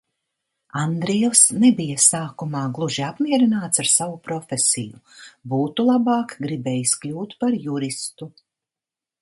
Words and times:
Andrievs 0.83 1.41
nebija 1.63 1.97
sākumā 2.05 2.63
gluži 2.79 3.03
apmierināts 3.09 3.83
ar 3.83 3.91
savu 3.91 4.17
profesiju, 4.29 5.03
būtu 5.55 5.89
labāk 5.93 6.37
gribējis 6.47 6.99
kļūt 7.05 7.37
par 7.45 7.63
juristu. 7.69 8.33